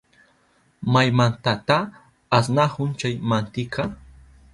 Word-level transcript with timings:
¿Maymantata 0.93 1.77
asnahun 2.37 2.89
chay 2.99 3.15
mantika? 3.29 3.83